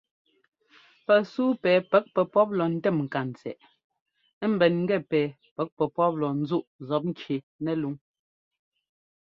[1.05, 3.61] Pɛsúu pɛ pɛ́k pɛpɔ́p lɔ ńtɛ́m ŋkantsɛꞌ
[4.51, 5.19] ḿbɛn gɛ pɛ
[5.55, 7.95] pɛ́k pɛpɔ́p lɔ ńzúꞌ zɔpŋki nɛlúŋ.